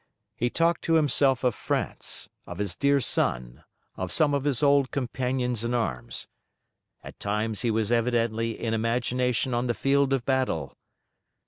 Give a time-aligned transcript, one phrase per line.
[0.35, 3.63] He talked to himself of France, of his dear son,
[3.95, 6.27] of some of his old companions in arms.
[7.03, 10.75] At times he was evidently in imagination on the field of battle.